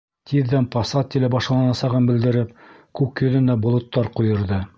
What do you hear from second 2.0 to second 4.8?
белдереп, күк йөҙөндә болоттар ҡуйырҙы.